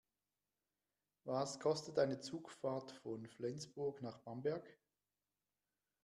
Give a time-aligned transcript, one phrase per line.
[1.25, 4.67] Was kostet eine Zugfahrt von Flensburg nach Bamberg?